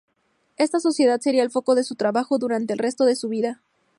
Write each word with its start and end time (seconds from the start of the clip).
Esta 0.57 0.79
sociedad 0.79 1.21
sería 1.21 1.43
el 1.43 1.51
foco 1.51 1.75
de 1.75 1.83
su 1.83 1.93
trabajo 1.93 2.39
durante 2.39 2.73
el 2.73 2.79
resto 2.79 3.05
de 3.05 3.15
su 3.15 3.29
vida. 3.29 3.61